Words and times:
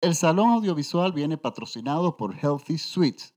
El 0.00 0.14
salón 0.14 0.50
audiovisual 0.50 1.12
viene 1.12 1.36
patrocinado 1.36 2.16
por 2.16 2.36
Healthy 2.36 2.78
Sweets. 2.78 3.34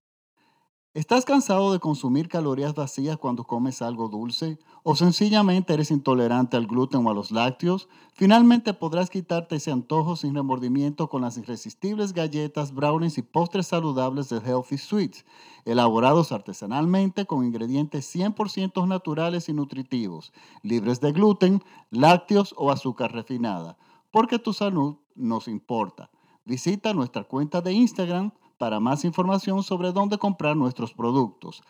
¿Estás 0.94 1.26
cansado 1.26 1.74
de 1.74 1.80
consumir 1.80 2.30
calorías 2.30 2.76
vacías 2.76 3.18
cuando 3.18 3.46
comes 3.46 3.82
algo 3.82 4.10
dulce? 4.10 4.60
¿O 4.84 4.96
sencillamente 4.96 5.74
eres 5.74 5.90
intolerante 5.90 6.58
al 6.58 6.68
gluten 6.68 7.04
o 7.04 7.10
a 7.10 7.16
los 7.16 7.32
lácteos? 7.32 7.90
Finalmente 8.14 8.76
podrás 8.76 9.10
quitarte 9.10 9.56
ese 9.56 9.72
antojo 9.72 10.16
sin 10.16 10.36
remordimiento 10.36 11.10
con 11.10 11.24
las 11.24 11.36
irresistibles 11.36 12.14
galletas, 12.14 12.76
brownies 12.76 13.18
y 13.18 13.24
postres 13.24 13.66
saludables 13.66 14.30
de 14.30 14.38
Healthy 14.38 14.78
Sweets, 14.78 15.26
elaborados 15.66 16.32
artesanalmente 16.32 17.26
con 17.26 17.44
ingredientes 17.44 18.14
100% 18.16 18.88
naturales 18.88 19.50
y 19.50 19.54
nutritivos, 19.54 20.32
libres 20.62 21.02
de 21.02 21.12
gluten, 21.12 21.64
lácteos 21.90 22.54
o 22.56 22.70
azúcar 22.70 23.14
refinada, 23.14 23.80
porque 24.12 24.38
tu 24.38 24.54
salud 24.54 24.98
nos 25.16 25.48
importa. 25.48 26.12
Visita 26.46 26.94
nuestra 26.94 27.24
cuenta 27.24 27.62
de 27.62 27.74
Instagram 27.74 28.32
para 28.58 28.80
más 28.80 29.06
información 29.06 29.64
sobre 29.64 29.92
dónde 29.92 30.18
comprar 30.18 30.56
nuestros 30.56 30.94
productos 30.94 31.62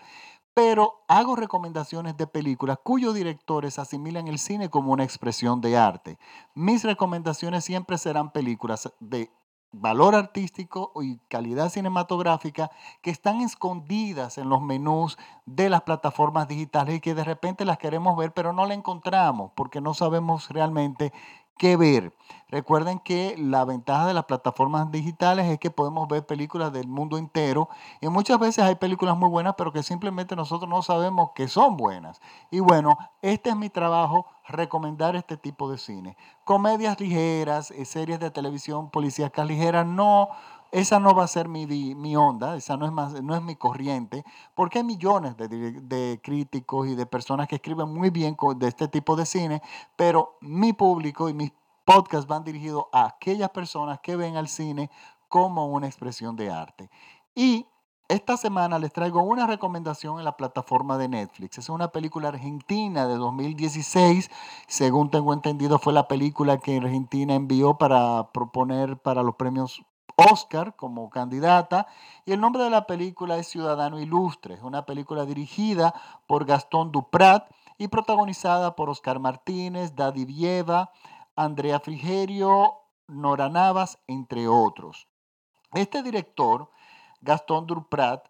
pero 0.54 1.06
hago 1.08 1.38
recomendaciones 1.38 2.18
de 2.18 2.28
películas 2.28 2.80
cuyos 2.84 3.16
directores 3.16 3.80
asimilan 3.80 4.28
el 4.28 4.38
cine 4.40 4.70
como 4.70 4.92
una 4.92 5.06
expresión 5.06 5.62
de 5.62 5.78
arte. 5.78 6.20
Mis 6.54 6.84
recomendaciones 6.84 7.64
siempre 7.64 7.98
serán 7.98 8.32
películas 8.32 8.92
de 9.00 9.32
valor 9.72 10.16
artístico 10.16 10.92
y 11.02 11.18
calidad 11.28 11.70
cinematográfica 11.70 12.72
que 13.02 13.12
están 13.12 13.42
escondidas 13.42 14.38
en 14.38 14.50
los 14.50 14.62
menús 14.62 15.18
de 15.46 15.70
las 15.70 15.84
plataformas 15.84 16.48
digitales 16.48 16.96
y 16.96 17.00
que 17.00 17.14
de 17.14 17.24
repente 17.24 17.66
las 17.66 17.78
queremos 17.78 18.18
ver 18.18 18.34
pero 18.34 18.52
no 18.52 18.66
la 18.66 18.74
encontramos 18.74 19.52
porque 19.56 19.80
no 19.80 19.94
sabemos 19.94 20.50
realmente 20.50 21.14
qué 21.60 21.78
ver. 21.78 22.16
Recuerden 22.48 22.98
que 22.98 23.36
la 23.38 23.64
ventaja 23.64 24.08
de 24.08 24.16
las 24.16 24.26
plataformas 24.26 24.90
digitales 24.92 25.46
es 25.46 25.60
que 25.60 25.70
podemos 25.70 26.08
ver 26.08 26.26
películas 26.26 26.74
del 26.74 26.88
mundo 26.88 27.20
entero 27.20 27.70
y 28.02 28.08
muchas 28.08 28.40
veces 28.40 28.64
hay 28.64 28.74
películas 28.74 29.16
muy 29.16 29.30
buenas 29.30 29.54
pero 29.56 29.72
que 29.72 29.84
simplemente 29.84 30.36
nosotros 30.36 30.68
no 30.68 30.82
sabemos 30.82 31.32
que 31.36 31.48
son 31.48 31.78
buenas. 31.78 32.20
Y 32.50 32.60
bueno, 32.60 32.98
este 33.22 33.52
es 33.52 33.56
mi 33.56 33.70
trabajo, 33.70 34.26
recomendar 34.48 35.16
este 35.16 35.38
tipo 35.38 35.70
de 35.70 35.78
cine. 35.78 36.18
Comedias 36.44 37.00
ligeras, 37.00 37.70
eh, 37.70 37.86
series 37.86 38.20
de 38.20 38.32
televisión 38.32 38.90
policíacas 38.90 39.46
ligeras, 39.46 39.86
no 39.86 40.30
esa 40.72 41.00
no 41.00 41.16
va 41.16 41.24
a 41.24 41.28
ser 41.28 41.48
mi, 41.48 41.66
mi 41.66 42.16
onda, 42.16 42.56
esa 42.56 42.78
no 42.78 42.86
es, 42.86 42.92
más, 42.92 43.22
no 43.22 43.36
es 43.36 43.42
mi 43.42 43.56
corriente, 43.56 44.24
porque 44.56 44.80
hay 44.80 44.84
millones 44.84 45.36
de, 45.38 45.48
de, 45.48 46.20
críticos 46.24 46.88
y 46.88 46.96
de 46.96 47.06
personas 47.06 47.48
que 47.48 47.56
escriben 47.56 47.90
muy 47.90 48.10
bien 48.10 48.38
de 48.58 48.68
este 48.68 48.88
tipo 48.88 49.16
de 49.16 49.26
cine, 49.26 49.62
pero 49.96 50.38
mi 50.42 50.74
público 50.74 51.30
y 51.30 51.34
mis 51.34 51.52
podcasts 51.86 52.28
van 52.28 52.44
dirigidos 52.44 52.86
a 52.92 53.06
aquellas 53.06 53.50
personas 53.50 54.00
que 54.02 54.16
ven 54.16 54.38
al 54.38 54.48
cine 54.48 54.92
como 55.28 55.68
una 55.68 55.88
expresión 55.88 56.36
de 56.36 56.52
arte. 56.52 56.90
Y 57.34 57.66
esta 58.10 58.38
semana 58.38 58.80
les 58.80 58.92
traigo 58.92 59.22
una 59.22 59.46
recomendación 59.46 60.18
en 60.18 60.26
la 60.26 60.36
plataforma 60.36 60.98
de 60.98 61.08
Netflix. 61.08 61.60
Es 61.60 61.70
una 61.70 61.92
película 61.92 62.30
argentina 62.30 63.08
de 63.08 63.16
2016. 63.16 64.32
Según 64.68 65.12
tengo 65.12 65.32
entendido, 65.32 65.78
fue 65.78 65.94
la 65.94 66.08
película 66.08 66.58
que 66.58 66.78
Argentina 66.78 67.36
envió 67.36 67.78
para 67.78 68.32
proponer 68.32 68.98
para 68.98 69.22
los 69.22 69.36
premios 69.36 69.86
Oscar 70.20 70.76
como 70.76 71.10
candidata. 71.10 71.88
Y 72.26 72.34
el 72.34 72.42
nombre 72.42 72.64
de 72.64 72.70
la 72.70 72.86
película 72.86 73.38
es 73.38 73.48
Ciudadano 73.48 74.00
Ilustre. 74.00 74.56
Es 74.56 74.62
una 74.62 74.86
película 74.86 75.26
dirigida 75.26 75.94
por 76.28 76.46
Gastón 76.46 76.92
Duprat 76.92 77.50
y 77.78 77.88
protagonizada 77.88 78.76
por 78.76 78.90
Oscar 78.90 79.20
Martínez, 79.20 79.96
Daddy 79.96 80.26
Vieva, 80.26 80.92
Andrea 81.36 81.80
Frigerio, 81.80 82.74
Nora 83.08 83.48
Navas, 83.48 84.00
entre 84.08 84.48
otros. 84.48 85.08
Este 85.74 86.04
director, 86.04 86.70
Gastón 87.22 87.66
Duprat, 87.66 88.28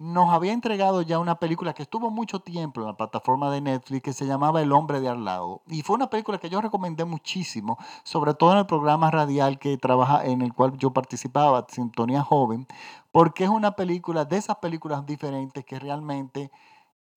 nos 0.00 0.30
había 0.30 0.54
entregado 0.54 1.02
ya 1.02 1.18
una 1.18 1.38
película 1.38 1.74
que 1.74 1.82
estuvo 1.82 2.10
mucho 2.10 2.40
tiempo 2.40 2.80
en 2.80 2.86
la 2.86 2.96
plataforma 2.96 3.50
de 3.50 3.60
Netflix 3.60 4.02
que 4.02 4.12
se 4.14 4.24
llamaba 4.24 4.62
El 4.62 4.72
hombre 4.72 4.98
de 4.98 5.10
al 5.10 5.26
lado. 5.26 5.60
Y 5.68 5.82
fue 5.82 5.96
una 5.96 6.08
película 6.08 6.38
que 6.38 6.48
yo 6.48 6.62
recomendé 6.62 7.04
muchísimo, 7.04 7.76
sobre 8.02 8.32
todo 8.32 8.52
en 8.52 8.58
el 8.60 8.66
programa 8.66 9.10
radial 9.10 9.58
que 9.58 9.76
trabaja, 9.76 10.24
en 10.24 10.40
el 10.40 10.54
cual 10.54 10.78
yo 10.78 10.90
participaba, 10.94 11.66
Sintonía 11.68 12.22
Joven, 12.22 12.66
porque 13.12 13.44
es 13.44 13.50
una 13.50 13.72
película 13.72 14.24
de 14.24 14.38
esas 14.38 14.56
películas 14.56 15.04
diferentes 15.04 15.66
que 15.66 15.78
realmente 15.78 16.50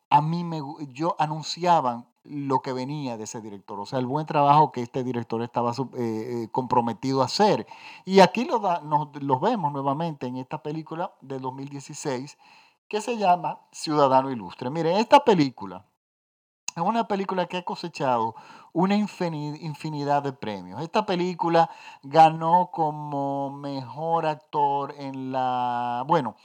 a 0.09 0.21
mí 0.21 0.43
me 0.43 0.61
yo 0.89 1.15
anunciaban 1.19 2.05
lo 2.25 2.61
que 2.61 2.73
venía 2.73 3.15
de 3.15 3.23
ese 3.23 3.39
director, 3.39 3.79
o 3.79 3.85
sea, 3.85 3.99
el 3.99 4.05
buen 4.05 4.25
trabajo 4.25 4.73
que 4.73 4.81
este 4.81 5.05
director 5.05 5.41
estaba 5.41 5.71
eh, 5.71 5.73
eh, 5.97 6.47
comprometido 6.51 7.21
a 7.21 7.25
hacer. 7.25 7.65
Y 8.03 8.19
aquí 8.19 8.43
lo, 8.43 8.59
nos, 8.81 9.41
vemos 9.41 9.71
nuevamente 9.71 10.27
en 10.27 10.37
esta 10.37 10.61
película 10.61 11.13
de 11.21 11.39
2016 11.39 12.37
que 12.93 13.01
se 13.01 13.17
llama 13.17 13.57
Ciudadano 13.71 14.29
Ilustre. 14.29 14.69
Miren, 14.69 14.97
esta 14.97 15.23
película 15.23 15.83
es 16.75 16.83
una 16.83 17.07
película 17.07 17.47
que 17.47 17.57
ha 17.57 17.63
cosechado 17.63 18.35
una 18.71 18.95
infinidad 18.95 20.21
de 20.21 20.31
premios. 20.31 20.79
Esta 20.79 21.03
película 21.03 21.71
ganó 22.03 22.69
como 22.71 23.49
mejor 23.49 24.27
actor 24.27 24.93
en 24.95 25.31
la... 25.31 26.03
Bueno, 26.05 26.35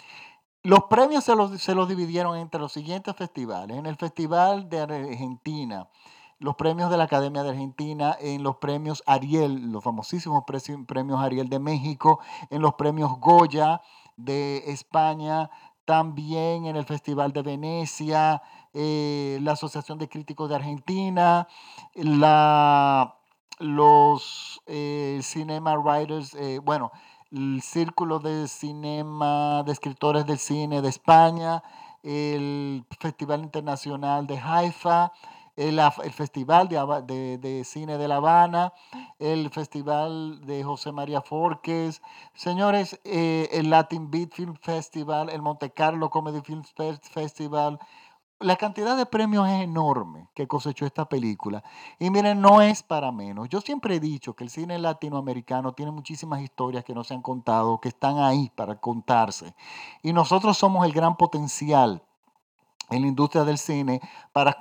los 0.63 0.85
premios 0.85 1.25
se 1.25 1.37
los, 1.37 1.61
se 1.61 1.75
los 1.75 1.87
dividieron 1.87 2.35
entre 2.39 2.59
los 2.59 2.73
siguientes 2.73 3.15
festivales. 3.15 3.77
En 3.77 3.85
el 3.85 3.97
Festival 3.97 4.71
de 4.71 4.81
Argentina, 4.81 5.91
los 6.39 6.55
premios 6.57 6.91
de 6.91 6.97
la 6.97 7.05
Academia 7.05 7.43
de 7.43 7.51
Argentina, 7.51 8.17
en 8.21 8.43
los 8.43 8.57
premios 8.57 9.03
Ariel, 9.05 9.71
los 9.71 9.85
famosísimos 9.85 10.45
premios 10.47 11.21
Ariel 11.21 11.51
de 11.51 11.59
México, 11.59 12.21
en 12.49 12.63
los 12.63 12.73
premios 12.73 13.21
Goya 13.21 13.83
de 14.17 14.65
España, 14.73 15.51
también 15.89 16.67
en 16.67 16.77
el 16.77 16.85
Festival 16.85 17.33
de 17.33 17.41
Venecia, 17.41 18.43
eh, 18.75 19.39
la 19.41 19.53
Asociación 19.53 19.97
de 19.97 20.07
Críticos 20.07 20.51
de 20.51 20.57
Argentina, 20.57 21.49
la, 21.95 23.17
los 23.59 24.61
eh, 24.67 25.19
Cinema 25.23 25.79
Writers, 25.79 26.35
eh, 26.35 26.59
bueno, 26.63 26.93
el 27.33 27.63
Círculo 27.63 28.19
de 28.19 28.49
Cinema, 28.49 29.63
de 29.65 29.73
Escritores 29.73 30.27
del 30.27 30.37
Cine 30.37 30.83
de 30.83 30.91
España, 30.91 31.63
el 32.03 32.85
Festival 33.01 33.41
Internacional 33.41 34.27
de 34.27 34.39
Haifa, 34.39 35.13
el, 35.59 35.81
Festival 36.13 36.69
de, 36.69 37.63
Cine 37.65 37.99
de 37.99 38.09
La 38.09 38.17
Habana, 38.17 38.73
el 39.19 39.51
Festival 39.51 40.47
de 40.47 40.63
José 40.63 40.93
María 40.93 41.21
Forques, 41.21 42.01
señores, 42.35 43.01
eh, 43.03 43.49
el 43.51 43.69
Latin 43.69 44.09
Beat 44.09 44.33
Film 44.33 44.55
Festival, 44.63 45.31
el 45.31 45.43
Monte 45.43 45.71
Carlo 45.71 46.11
Comedy 46.11 46.41
Film 46.43 46.63
Festival, 47.03 47.81
la 48.41 48.55
cantidad 48.55 48.97
de 48.97 49.05
premios 49.05 49.49
es 49.49 49.63
enorme 49.65 50.29
que 50.33 50.47
cosechó 50.47 50.87
esta 50.87 51.09
película. 51.09 51.65
Y 51.99 52.09
miren, 52.11 52.41
no 52.41 52.63
es 52.63 52.85
para 52.85 53.11
menos. 53.11 53.49
Yo 53.49 53.61
siempre 53.61 53.97
he 53.97 54.01
dicho 54.01 54.35
que 54.35 54.45
el 54.45 54.51
cine 54.51 54.79
latinoamericano 54.79 55.73
tiene 55.73 55.91
muchísimas 55.91 56.41
historias 56.41 56.85
que 56.85 56.95
no 56.95 57.03
se 57.03 57.15
han 57.15 57.23
contado, 57.23 57.81
que 57.81 57.89
están 57.89 58.19
ahí 58.19 58.53
para 58.55 58.77
contarse. 58.77 59.57
Y 60.05 60.13
nosotros 60.13 60.57
somos 60.57 60.87
el 60.87 60.93
gran 60.93 61.17
potencial 61.17 62.05
en 62.91 63.03
la 63.03 63.09
industria 63.09 63.45
del 63.45 63.59
cine 63.59 64.01
para, 64.33 64.59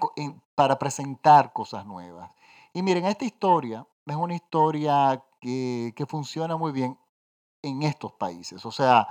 para 0.56 0.78
presentar 0.78 1.54
cosas 1.54 1.86
nuevas. 1.86 2.32
Y 2.74 2.82
miren, 2.82 3.06
esta 3.06 3.26
historia 3.26 3.86
es 4.06 4.16
una 4.16 4.36
historia 4.36 5.24
que, 5.40 5.94
que 5.96 6.06
funciona 6.06 6.58
muy 6.58 6.72
bien 6.72 6.98
en 7.62 7.84
estos 7.84 8.14
países. 8.14 8.66
O 8.66 8.72
sea, 8.72 9.08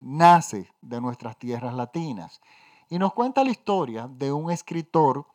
nace 0.00 0.70
de 0.80 1.00
nuestras 1.00 1.38
tierras 1.38 1.74
latinas. 1.74 2.40
Y 2.88 2.98
nos 2.98 3.12
cuenta 3.12 3.42
la 3.42 3.50
historia 3.50 4.08
de 4.08 4.32
un 4.32 4.50
escritor 4.50 5.26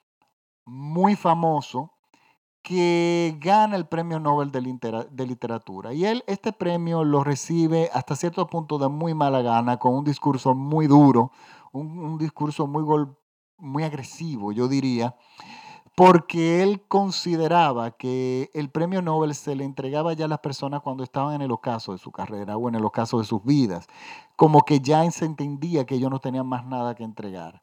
muy 0.66 1.16
famoso 1.16 1.92
que 2.62 3.36
gana 3.40 3.76
el 3.76 3.88
premio 3.88 4.20
Nobel 4.20 4.52
de, 4.52 5.26
Literatura. 5.26 5.94
Y 5.94 6.06
él 6.06 6.24
este 6.28 6.54
premio 6.54 7.04
lo 7.04 7.24
recibe 7.24 7.90
hasta 7.94 8.16
cierto 8.16 8.46
punto 8.48 8.78
de 8.78 8.88
muy 8.88 9.14
mala 9.14 9.42
gana, 9.42 9.78
con 9.78 9.96
un 9.96 10.04
discurso 10.04 10.54
muy 10.54 10.88
duro, 10.88 11.32
un, 11.72 12.18
discurso 12.18 12.68
muy, 12.68 12.84
muy 13.62 13.84
agresivo, 13.84 14.52
yo 14.52 14.68
diría, 14.68 15.16
porque 15.96 16.64
él 16.64 16.82
consideraba 16.88 17.92
que 17.92 18.50
el 18.54 18.70
premio 18.70 19.02
Nobel 19.02 19.36
se 19.36 19.56
le 19.56 19.64
entregaba 19.64 20.14
ya 20.14 20.26
a 20.26 20.28
las 20.28 20.40
personas 20.40 20.82
cuando 20.82 21.04
estaban 21.04 21.36
en 21.36 21.42
el 21.42 21.52
ocaso 21.52 21.92
de 21.92 21.98
su 21.98 22.12
carrera 22.12 22.58
o 22.58 22.70
en 22.70 22.76
el 22.76 22.86
ocaso 22.86 23.20
de 23.20 23.26
sus 23.26 23.44
vidas, 23.44 23.88
como 24.36 24.62
que 24.62 24.80
ya 24.80 25.10
se 25.12 25.26
entendía 25.26 25.86
que 25.86 25.96
ellos 25.96 26.10
no 26.10 26.20
tenían 26.20 26.48
más 26.48 26.66
nada 26.66 26.96
que 26.96 27.04
entregar. 27.04 27.62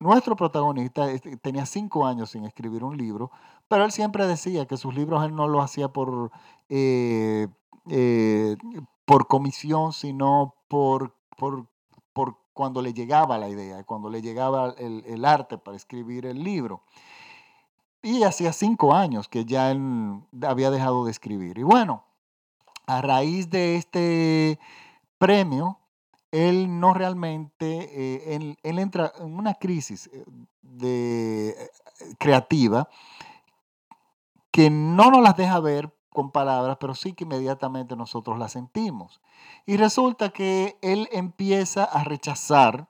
Nuestro 0.00 0.36
protagonista 0.36 1.10
este, 1.10 1.36
tenía 1.36 1.66
cinco 1.66 2.06
años 2.06 2.30
sin 2.30 2.44
escribir 2.44 2.84
un 2.84 2.96
libro, 2.96 3.30
pero 3.68 3.84
él 3.84 3.92
siempre 3.92 4.26
decía 4.26 4.66
que 4.66 4.76
sus 4.76 4.94
libros 4.94 5.24
él 5.24 5.34
no 5.34 5.48
los 5.48 5.64
hacía 5.64 5.88
por, 5.88 6.30
eh, 6.68 7.48
eh, 7.88 8.56
por 9.04 9.26
comisión, 9.26 9.92
sino 9.92 10.54
por, 10.68 11.14
por, 11.36 11.68
por, 12.12 12.36
cuando 12.54 12.80
le 12.80 12.94
llegaba 12.94 13.36
la 13.36 13.48
idea, 13.48 13.84
cuando 13.84 14.08
le 14.08 14.22
llegaba 14.22 14.74
el, 14.78 15.04
el 15.06 15.24
arte 15.24 15.58
para 15.58 15.76
escribir 15.76 16.24
el 16.24 16.42
libro. 16.42 16.82
Y 18.02 18.22
hacía 18.22 18.52
cinco 18.52 18.94
años 18.94 19.28
que 19.28 19.44
ya 19.44 19.70
él 19.70 20.22
había 20.46 20.70
dejado 20.70 21.04
de 21.04 21.10
escribir. 21.10 21.58
Y 21.58 21.62
bueno, 21.62 22.04
a 22.86 23.00
raíz 23.00 23.50
de 23.50 23.76
este 23.76 24.58
premio, 25.18 25.78
él 26.30 26.80
no 26.80 26.94
realmente, 26.94 27.66
eh, 27.66 28.34
él, 28.34 28.58
él, 28.62 28.78
entra 28.78 29.12
en 29.18 29.38
una 29.38 29.54
crisis 29.54 30.10
eh, 30.12 30.24
de, 30.62 31.50
eh, 31.50 31.70
creativa 32.18 32.88
que 34.50 34.68
no 34.68 35.10
nos 35.10 35.22
las 35.22 35.36
deja 35.36 35.60
ver 35.60 35.92
con 36.14 36.30
palabras, 36.30 36.78
pero 36.80 36.94
sí 36.94 37.12
que 37.12 37.24
inmediatamente 37.24 37.96
nosotros 37.96 38.38
las 38.38 38.52
sentimos. 38.52 39.20
Y 39.66 39.76
resulta 39.76 40.30
que 40.30 40.78
él 40.80 41.08
empieza 41.10 41.84
a 41.84 42.04
rechazar 42.04 42.88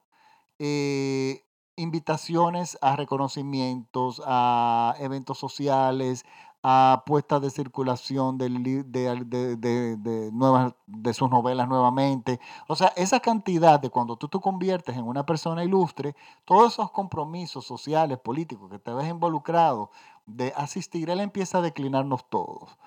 eh, 0.59 1.43
invitaciones 1.75 2.77
a 2.83 2.97
reconocimientos, 2.97 4.23
a 4.27 4.95
eventos 4.99 5.39
sociales, 5.39 6.27
a 6.63 7.03
puestas 7.07 7.41
de 7.41 7.49
circulación 7.51 8.37
de, 8.37 8.51
nuevas, 10.33 10.75
de 10.87 11.15
sus 11.15 11.31
novelas 11.31 11.67
nuevamente. 11.67 12.41
O 12.69 12.77
sea, 12.77 12.89
esa 12.97 13.21
cantidad 13.21 13.81
de 13.81 13.89
cuando 13.89 14.17
tú 14.17 14.29
te 14.29 14.39
conviertes 14.39 14.99
en 14.99 15.05
una 15.05 15.25
persona 15.25 15.65
ilustre, 15.65 16.15
todos 16.45 16.75
esos 16.75 16.91
compromisos 16.91 17.65
sociales, 17.65 18.19
políticos 18.19 18.71
que 18.71 18.79
te 18.79 18.93
ves 18.93 19.09
involucrado 19.09 19.91
de 20.27 20.53
asistir, 20.57 21.09
él 21.09 21.21
empieza 21.21 21.59
a 21.59 21.63
declinarnos 21.63 22.29
todos. 22.29 22.79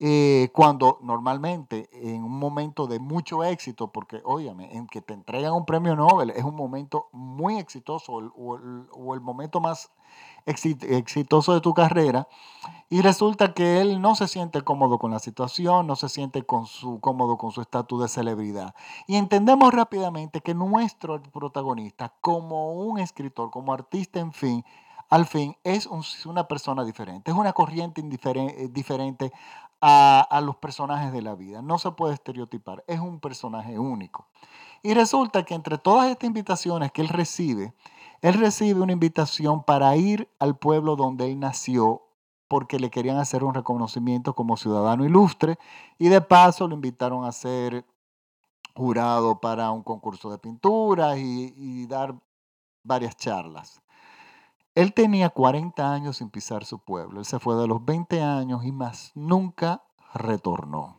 Eh, 0.00 0.50
cuando 0.52 0.98
normalmente 1.02 1.88
en 1.92 2.24
un 2.24 2.36
momento 2.36 2.88
de 2.88 2.98
mucho 2.98 3.44
éxito, 3.44 3.92
porque 3.92 4.20
óyame, 4.24 4.76
en 4.76 4.88
que 4.88 5.00
te 5.00 5.14
entregan 5.14 5.52
un 5.52 5.64
premio 5.64 5.94
Nobel 5.94 6.30
es 6.30 6.42
un 6.42 6.56
momento 6.56 7.08
muy 7.12 7.58
exitoso 7.58 8.12
o 8.12 8.20
el, 8.56 8.88
o 8.90 9.14
el 9.14 9.20
momento 9.20 9.60
más 9.60 9.92
exitoso 10.46 11.54
de 11.54 11.60
tu 11.60 11.74
carrera, 11.74 12.28
y 12.90 13.00
resulta 13.00 13.54
que 13.54 13.80
él 13.80 14.00
no 14.00 14.14
se 14.14 14.28
siente 14.28 14.62
cómodo 14.62 14.98
con 14.98 15.10
la 15.10 15.18
situación, 15.18 15.86
no 15.86 15.96
se 15.96 16.08
siente 16.08 16.42
con 16.42 16.66
su, 16.66 17.00
cómodo 17.00 17.38
con 17.38 17.50
su 17.50 17.60
estatus 17.60 18.02
de 18.02 18.08
celebridad. 18.08 18.74
Y 19.06 19.16
entendemos 19.16 19.72
rápidamente 19.72 20.40
que 20.40 20.54
nuestro 20.54 21.22
protagonista, 21.22 22.12
como 22.20 22.72
un 22.72 22.98
escritor, 22.98 23.50
como 23.50 23.72
artista, 23.72 24.20
en 24.20 24.32
fin, 24.32 24.64
al 25.08 25.26
fin 25.26 25.56
es 25.64 25.86
un, 25.86 26.02
una 26.26 26.46
persona 26.46 26.84
diferente, 26.84 27.30
es 27.30 27.36
una 27.36 27.52
corriente 27.52 28.02
diferente 28.02 29.32
a, 29.86 30.40
los 30.40 30.56
personajes 30.56 31.12
de 31.12 31.20
la 31.20 31.34
vida. 31.34 31.60
No 31.60 31.78
se 31.78 31.90
puede 31.90 32.14
estereotipar, 32.14 32.82
es 32.86 33.00
un 33.00 33.20
personaje 33.20 33.78
único. 33.78 34.26
Y 34.82 34.94
resulta 34.94 35.44
que 35.44 35.54
entre 35.54 35.76
todas 35.76 36.10
estas 36.10 36.26
invitaciones 36.26 36.90
que 36.90 37.02
él 37.02 37.08
recibe, 37.08 37.74
él 38.22 38.34
recibe 38.34 38.80
una 38.80 38.92
invitación 38.92 39.62
para 39.62 39.94
ir 39.96 40.26
al 40.38 40.56
pueblo 40.56 40.96
donde 40.96 41.30
él 41.30 41.38
nació 41.38 42.02
porque 42.48 42.78
le 42.78 42.90
querían 42.90 43.18
hacer 43.18 43.44
un 43.44 43.52
reconocimiento 43.52 44.34
como 44.34 44.56
ciudadano 44.56 45.04
ilustre 45.04 45.58
y 45.98 46.08
de 46.08 46.22
paso 46.22 46.66
lo 46.66 46.74
invitaron 46.74 47.26
a 47.26 47.32
ser 47.32 47.84
jurado 48.74 49.38
para 49.38 49.70
un 49.70 49.82
concurso 49.82 50.30
de 50.30 50.38
pintura 50.38 51.18
y, 51.18 51.52
y 51.56 51.86
dar 51.86 52.14
varias 52.82 53.16
charlas. 53.16 53.82
Él 54.74 54.92
tenía 54.92 55.30
40 55.30 55.92
años 55.92 56.16
sin 56.16 56.30
pisar 56.30 56.64
su 56.64 56.78
pueblo. 56.80 57.20
Él 57.20 57.26
se 57.26 57.38
fue 57.38 57.54
de 57.56 57.68
los 57.68 57.84
20 57.84 58.20
años 58.22 58.64
y 58.64 58.72
más 58.72 59.12
nunca 59.14 59.82
retornó. 60.12 60.96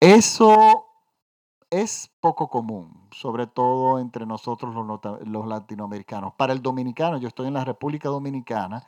Eso 0.00 0.86
es 1.70 2.10
poco 2.20 2.48
común, 2.48 3.08
sobre 3.12 3.46
todo 3.46 3.98
entre 3.98 4.26
nosotros 4.26 4.74
los, 4.74 5.46
latinoamericanos. 5.46 6.34
Para 6.34 6.52
el 6.52 6.60
dominicano, 6.60 7.16
yo 7.16 7.28
estoy 7.28 7.46
en 7.46 7.54
la 7.54 7.64
República 7.64 8.10
Dominicana, 8.10 8.84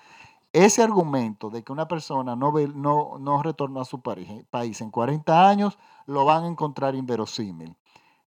ese 0.53 0.83
argumento 0.83 1.49
de 1.49 1.65
que 1.65 1.73
una 1.73 1.89
persona 1.89 2.37
no, 2.37 2.53
no, 2.75 3.19
no 3.19 3.43
retornó 3.43 3.81
a 3.81 3.85
su 3.87 4.03
país 4.03 4.81
en 4.81 4.91
40 4.91 5.49
años, 5.49 5.79
lo 6.07 6.27
van 6.27 6.45
a 6.45 6.49
encontrar 6.49 6.95
inverosímil. 6.95 7.75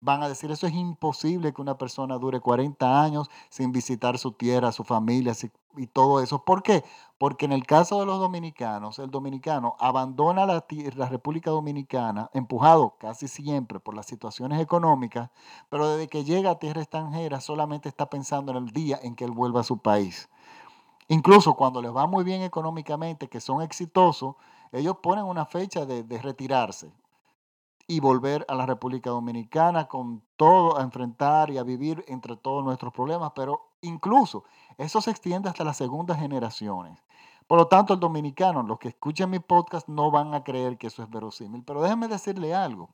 Van 0.07 0.23
a 0.23 0.29
decir, 0.29 0.53
eso 0.53 0.69
es 0.69 0.73
imposible 0.73 1.53
que 1.53 1.61
una 1.61 1.79
persona 1.79 2.17
dure 2.17 2.39
40 2.39 3.03
años 3.03 3.29
sin 3.49 3.73
visitar 3.73 4.19
su 4.19 4.31
tierra, 4.31 4.71
su 4.71 4.85
familia 4.85 5.33
y 5.77 5.89
todo 5.89 6.21
eso. 6.21 6.45
¿Por 6.45 6.63
qué? 6.63 6.85
Porque 7.19 7.45
en 7.45 7.51
el 7.51 7.67
caso 7.67 7.99
de 7.99 8.07
los 8.07 8.21
dominicanos, 8.21 9.01
el 9.01 9.11
dominicano 9.11 9.75
abandona 9.81 10.47
la, 10.47 10.65
República 11.09 11.51
Dominicana, 11.51 12.31
empujado 12.35 12.95
casi 13.01 13.27
siempre 13.27 13.81
por 13.81 13.97
las 13.97 14.07
situaciones 14.07 14.61
económicas, 14.61 15.31
pero 15.71 15.89
desde 15.89 16.07
que 16.07 16.23
llega 16.23 16.53
a 16.53 16.59
tierra 16.61 16.83
extranjera 16.83 17.41
solamente 17.41 17.89
está 17.89 18.09
pensando 18.09 18.53
en 18.53 18.59
el 18.59 18.71
día 18.71 19.01
en 19.03 19.17
que 19.17 19.25
él 19.25 19.33
vuelva 19.33 19.63
a 19.63 19.65
su 19.65 19.79
país. 19.79 20.29
Incluso 21.09 21.55
cuando 21.55 21.83
les 21.83 21.93
va 21.93 22.07
muy 22.07 22.23
bien 22.23 22.43
económicamente, 22.43 23.27
que 23.27 23.41
son 23.41 23.61
exitosos, 23.61 24.37
ellos 24.71 24.99
ponen 25.03 25.25
una 25.25 25.47
fecha 25.47 25.85
de 25.85 26.19
retirarse 26.23 26.93
y 27.87 28.01
volver 28.01 28.45
a 28.49 28.55
la 28.55 28.67
República 28.67 29.11
Dominicana 29.11 29.87
con 29.87 30.23
todo 30.37 30.79
a 30.79 30.83
enfrentar 30.83 31.51
y 31.51 31.59
a 31.59 31.63
vivir 31.63 32.05
entre 32.09 32.37
todos 32.37 32.65
nuestros 32.65 32.93
problemas, 32.93 33.33
pero 33.35 33.71
incluso 33.81 34.45
eso 34.77 35.01
se 35.01 35.11
extiende 35.11 35.49
hasta 35.49 35.65
las 35.65 35.77
segundas 35.77 36.19
generaciones. 36.19 36.99
Por 37.47 37.59
lo 37.59 37.69
tanto, 37.69 37.95
el 37.95 38.01
dominicano, 38.01 38.65
los 38.65 38.81
que 38.81 38.89
escuchan 38.89 39.31
mi 39.31 39.39
podcast 39.39 39.89
no 39.89 40.11
van 40.11 40.35
a 40.35 40.43
creer 40.43 40.79
que 40.79 40.89
eso 40.89 41.03
es 41.05 41.11
verosímil, 41.11 41.63
pero 41.63 41.81
déjenme 41.81 42.09
decirle 42.09 42.55
algo. 42.55 42.91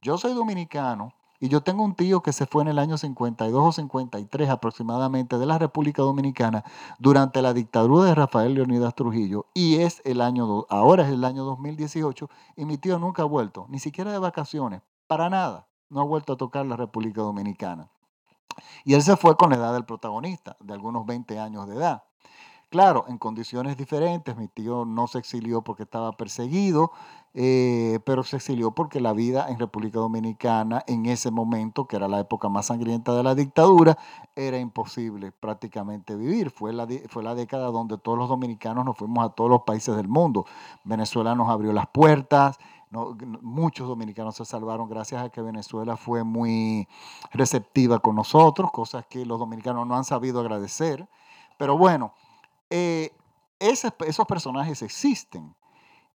Yo 0.00 0.16
soy 0.18 0.34
dominicano 0.34 1.12
y 1.40 1.48
yo 1.48 1.62
tengo 1.62 1.84
un 1.84 1.94
tío 1.94 2.22
que 2.22 2.32
se 2.32 2.46
fue 2.46 2.62
en 2.62 2.68
el 2.68 2.78
año 2.78 2.98
52 2.98 3.62
o 3.62 3.72
53 3.72 4.48
aproximadamente 4.48 5.38
de 5.38 5.46
la 5.46 5.58
República 5.58 6.02
Dominicana 6.02 6.64
durante 6.98 7.42
la 7.42 7.52
dictadura 7.52 8.06
de 8.06 8.14
Rafael 8.14 8.54
Leonidas 8.54 8.94
Trujillo 8.94 9.46
y 9.54 9.76
es 9.76 10.02
el 10.04 10.20
año, 10.20 10.66
ahora 10.68 11.04
es 11.04 11.10
el 11.10 11.24
año 11.24 11.44
2018 11.44 12.28
y 12.56 12.64
mi 12.64 12.78
tío 12.78 12.98
nunca 12.98 13.22
ha 13.22 13.26
vuelto, 13.26 13.66
ni 13.68 13.78
siquiera 13.78 14.12
de 14.12 14.18
vacaciones, 14.18 14.82
para 15.06 15.30
nada, 15.30 15.68
no 15.90 16.00
ha 16.00 16.04
vuelto 16.04 16.34
a 16.34 16.36
tocar 16.36 16.66
la 16.66 16.76
República 16.76 17.22
Dominicana. 17.22 17.90
Y 18.84 18.94
él 18.94 19.02
se 19.02 19.16
fue 19.16 19.36
con 19.36 19.50
la 19.50 19.56
edad 19.56 19.72
del 19.72 19.84
protagonista, 19.84 20.56
de 20.60 20.74
algunos 20.74 21.06
20 21.06 21.38
años 21.38 21.68
de 21.68 21.76
edad. 21.76 22.02
Claro, 22.70 23.06
en 23.08 23.16
condiciones 23.16 23.78
diferentes, 23.78 24.36
mi 24.36 24.46
tío 24.46 24.84
no 24.84 25.06
se 25.06 25.18
exilió 25.18 25.62
porque 25.62 25.84
estaba 25.84 26.12
perseguido, 26.12 26.92
eh, 27.34 28.00
pero 28.04 28.22
se 28.22 28.36
exilió 28.36 28.72
porque 28.72 29.00
la 29.00 29.12
vida 29.12 29.48
en 29.48 29.58
República 29.58 29.98
Dominicana 29.98 30.82
en 30.86 31.06
ese 31.06 31.30
momento, 31.30 31.86
que 31.86 31.96
era 31.96 32.08
la 32.08 32.20
época 32.20 32.48
más 32.48 32.66
sangrienta 32.66 33.14
de 33.14 33.22
la 33.22 33.34
dictadura, 33.34 33.98
era 34.34 34.58
imposible 34.58 35.32
prácticamente 35.32 36.16
vivir. 36.16 36.50
Fue 36.50 36.72
la, 36.72 36.86
fue 37.08 37.22
la 37.22 37.34
década 37.34 37.66
donde 37.70 37.98
todos 37.98 38.18
los 38.18 38.28
dominicanos 38.28 38.84
nos 38.84 38.96
fuimos 38.96 39.24
a 39.24 39.30
todos 39.30 39.50
los 39.50 39.62
países 39.62 39.94
del 39.96 40.08
mundo. 40.08 40.46
Venezuela 40.84 41.34
nos 41.34 41.48
abrió 41.48 41.72
las 41.72 41.86
puertas, 41.88 42.58
muchos 42.90 43.86
dominicanos 43.86 44.36
se 44.36 44.44
salvaron 44.44 44.88
gracias 44.88 45.22
a 45.22 45.30
que 45.30 45.42
Venezuela 45.42 45.96
fue 45.96 46.24
muy 46.24 46.88
receptiva 47.32 47.98
con 47.98 48.16
nosotros, 48.16 48.70
cosas 48.70 49.06
que 49.06 49.26
los 49.26 49.38
dominicanos 49.38 49.86
no 49.86 49.96
han 49.96 50.04
sabido 50.04 50.40
agradecer. 50.40 51.06
Pero 51.58 51.76
bueno, 51.76 52.14
eh, 52.70 53.12
esos 53.58 54.26
personajes 54.26 54.82
existen. 54.82 55.54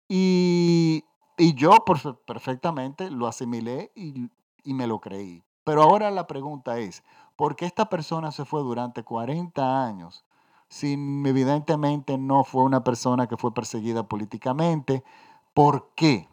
Y, 0.08 1.04
y 1.36 1.54
yo 1.54 1.84
perfectamente 2.26 3.10
lo 3.10 3.26
asimilé 3.26 3.92
y, 3.94 4.30
y, 4.64 4.74
me 4.74 4.86
lo 4.86 5.00
creí. 5.00 5.44
Pero 5.64 5.82
ahora 5.82 6.10
la 6.10 6.26
pregunta 6.26 6.78
es, 6.78 7.04
¿por 7.36 7.54
qué 7.54 7.66
esta 7.66 7.90
persona 7.90 8.32
se 8.32 8.46
fue 8.46 8.62
durante 8.62 9.04
40 9.04 9.84
años? 9.84 10.24
Si 10.68 10.94
evidentemente 10.94 12.16
no 12.16 12.44
fue 12.44 12.62
una 12.62 12.82
persona 12.82 13.26
que 13.26 13.36
fue 13.36 13.52
perseguida 13.52 14.08
políticamente, 14.08 15.04
¿por 15.52 15.90
qué? 15.94 16.28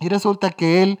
Y 0.00 0.08
resulta 0.08 0.50
que 0.50 0.82
él 0.82 0.98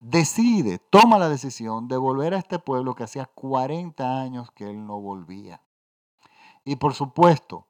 decide, 0.00 0.78
toma 0.78 1.18
la 1.18 1.28
decisión 1.28 1.88
de 1.88 1.96
volver 1.96 2.34
a 2.34 2.38
este 2.38 2.58
pueblo 2.58 2.94
que 2.94 3.04
hacía 3.04 3.26
40 3.26 4.20
años 4.20 4.50
que 4.50 4.68
él 4.68 4.86
no 4.86 5.00
volvía. 5.00 5.62
Y 6.64 6.76
por 6.76 6.94
supuesto, 6.94 7.66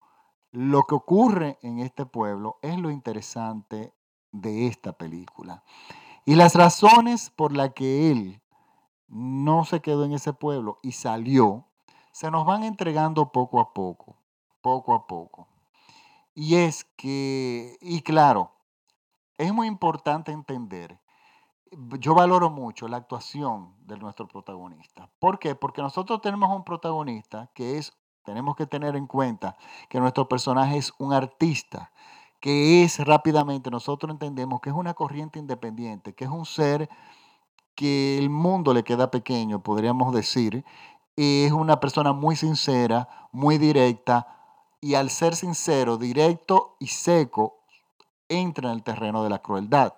lo 0.55 0.85
que 0.85 0.95
ocurre 0.95 1.59
en 1.63 1.81
este 1.81 2.07
pueblo 2.07 2.59
es 2.63 2.79
lo 2.79 2.93
interesante 2.93 3.93
de 4.31 4.69
esta 4.69 4.93
película. 4.93 5.65
Y 6.25 6.37
las 6.37 6.55
razones 6.55 7.31
por 7.31 7.53
las 7.53 7.73
que 7.75 8.13
él 8.13 8.41
no 9.09 9.65
se 9.65 9.81
quedó 9.81 10.05
en 10.05 10.13
ese 10.13 10.33
pueblo 10.33 10.79
y 10.81 10.93
salió, 10.93 11.67
se 12.13 12.31
nos 12.31 12.47
van 12.47 12.63
entregando 12.63 13.33
poco 13.33 13.59
a 13.59 13.75
poco, 13.75 14.17
poco 14.63 14.95
a 14.95 15.09
poco. 15.09 15.49
Y 16.35 16.55
es 16.55 16.85
que, 16.97 17.77
y 17.81 18.03
claro, 18.03 18.53
es 19.39 19.53
muy 19.53 19.67
importante 19.67 20.31
entender, 20.31 21.01
yo 21.99 22.15
valoro 22.15 22.49
mucho 22.49 22.87
la 22.87 22.99
actuación 22.99 23.75
de 23.81 23.97
nuestro 23.97 24.29
protagonista. 24.29 25.11
¿Por 25.19 25.41
qué? 25.41 25.57
Porque 25.57 25.83
nosotros 25.83 26.21
tenemos 26.21 26.57
un 26.57 26.63
protagonista 26.63 27.51
que 27.55 27.79
es, 27.79 27.93
tenemos 28.25 28.57
que 28.57 28.67
tener 28.67 28.97
en 28.97 29.07
cuenta 29.07 29.57
que 29.89 30.01
nuestro 30.01 30.29
personaje 30.29 30.79
es 30.79 30.93
un 30.99 31.13
artista, 31.13 31.93
que 32.41 32.83
es 32.83 32.99
rápidamente, 32.99 33.71
nosotros 33.71 34.11
entendemos 34.11 34.61
que 34.61 34.71
es 34.71 34.77
una 34.77 34.95
corriente 34.95 35.39
independiente, 35.39 36.15
que 36.15 36.25
es 36.25 36.31
un 36.31 36.45
ser 36.45 36.89
que 37.75 38.19
el 38.19 38.31
mundo 38.31 38.75
le 38.75 38.85
queda 38.85 39.11
pequeño, 39.11 39.63
podríamos 39.63 40.15
decir, 40.15 40.65
es 41.17 41.53
una 41.53 41.81
persona 41.81 42.13
muy 42.13 42.37
sincera, 42.37 43.09
muy 43.33 43.59
directa, 43.59 44.29
y 44.81 44.95
al 44.95 45.11
ser 45.11 45.35
sincero, 45.35 45.97
directo 45.97 46.77
y 46.79 46.89
seco, 46.89 47.61
entra 48.29 48.69
en 48.71 48.77
el 48.77 48.83
terreno 48.83 49.23
de 49.23 49.31
la 49.31 49.41
crueldad. 49.41 49.95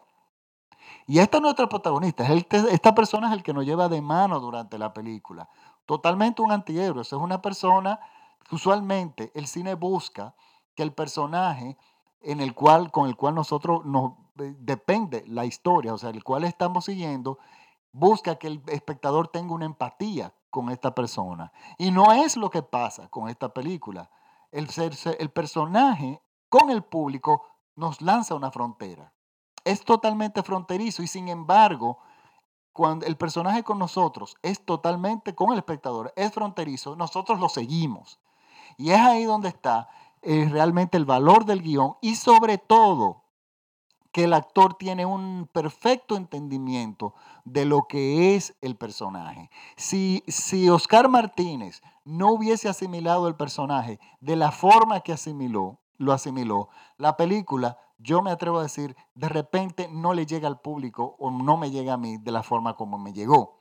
Y 1.06 1.18
esta 1.18 1.38
es 1.38 1.42
nuestra 1.42 1.68
protagonista, 1.68 2.24
esta 2.32 2.94
persona 2.94 3.28
es 3.28 3.32
el 3.32 3.42
que 3.42 3.52
nos 3.52 3.64
lleva 3.64 3.88
de 3.88 4.00
mano 4.00 4.40
durante 4.40 4.78
la 4.78 4.92
película. 4.92 5.48
Totalmente 5.84 6.42
un 6.42 6.52
antihéroe, 6.52 7.02
es 7.02 7.12
una 7.12 7.42
persona 7.42 8.00
usualmente 8.50 9.32
el 9.34 9.46
cine 9.46 9.74
busca 9.74 10.34
que 10.74 10.82
el 10.82 10.92
personaje 10.92 11.76
en 12.20 12.40
el 12.40 12.54
cual, 12.54 12.90
con 12.90 13.08
el 13.08 13.16
cual 13.16 13.34
nosotros 13.34 13.84
nos 13.84 14.12
eh, 14.38 14.54
depende 14.58 15.24
la 15.26 15.44
historia, 15.44 15.94
o 15.94 15.98
sea, 15.98 16.10
el 16.10 16.24
cual 16.24 16.44
estamos 16.44 16.84
siguiendo, 16.86 17.38
busca 17.92 18.36
que 18.36 18.48
el 18.48 18.62
espectador 18.66 19.28
tenga 19.28 19.54
una 19.54 19.64
empatía 19.64 20.34
con 20.50 20.70
esta 20.70 20.94
persona. 20.94 21.52
Y 21.78 21.90
no 21.90 22.12
es 22.12 22.36
lo 22.36 22.50
que 22.50 22.62
pasa 22.62 23.08
con 23.08 23.28
esta 23.28 23.48
película. 23.50 24.10
El, 24.52 24.68
el 25.18 25.30
personaje 25.30 26.20
con 26.48 26.70
el 26.70 26.82
público 26.82 27.42
nos 27.74 28.00
lanza 28.00 28.34
una 28.34 28.50
frontera. 28.50 29.12
Es 29.64 29.84
totalmente 29.84 30.42
fronterizo 30.42 31.02
y 31.02 31.06
sin 31.06 31.28
embargo, 31.28 31.98
cuando 32.72 33.06
el 33.06 33.16
personaje 33.16 33.62
con 33.62 33.78
nosotros 33.78 34.36
es 34.42 34.64
totalmente 34.64 35.34
con 35.34 35.52
el 35.52 35.58
espectador, 35.58 36.12
es 36.16 36.32
fronterizo, 36.32 36.96
nosotros 36.96 37.40
lo 37.40 37.48
seguimos. 37.48 38.20
Y 38.76 38.90
es 38.90 39.00
ahí 39.00 39.24
donde 39.24 39.48
está 39.48 39.88
eh, 40.22 40.48
realmente 40.50 40.96
el 40.96 41.04
valor 41.04 41.44
del 41.44 41.62
guion 41.62 41.96
y 42.00 42.16
sobre 42.16 42.58
todo 42.58 43.22
que 44.16 44.24
el 44.24 44.32
actor 44.32 44.74
tiene 44.74 45.04
un 45.04 45.46
perfecto 45.52 46.16
entendimiento 46.16 47.12
de 47.44 47.66
lo 47.66 47.86
que 47.86 48.34
es 48.34 48.56
el 48.62 48.74
personaje. 48.74 49.50
Si, 49.76 50.22
si 50.26 50.70
Oscar 50.70 51.10
Martínez 51.10 51.82
no 52.04 52.30
hubiese 52.30 52.70
asimilado 52.70 53.28
el 53.28 53.34
personaje 53.34 54.00
de 54.20 54.36
la 54.36 54.52
forma 54.52 55.00
que 55.00 55.12
asimiló, 55.12 55.80
lo 55.98 56.14
asimiló, 56.14 56.70
la 56.96 57.16
película, 57.18 57.78
yo 57.98 58.22
me 58.22 58.30
atrevo 58.30 58.58
a 58.58 58.62
decir, 58.62 58.96
de 59.14 59.28
repente 59.28 59.88
no 59.92 60.14
le 60.14 60.24
llega 60.24 60.48
al 60.48 60.60
público 60.60 61.16
o 61.18 61.30
no 61.30 61.56
me 61.58 61.70
llega 61.70 61.92
a 61.92 61.98
mí 61.98 62.16
de 62.16 62.32
la 62.32 62.42
forma 62.42 62.74
como 62.74 62.96
me 62.96 63.12
llegó. 63.12 63.58